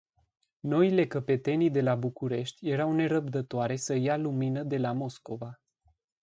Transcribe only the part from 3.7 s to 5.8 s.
să ia lumină de la Moscova.